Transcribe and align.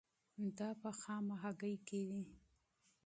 دا 0.57 0.69
په 0.81 0.89
خامه 0.99 1.35
هګۍ 1.41 1.75
کې 1.87 1.99
وي. 2.07 2.23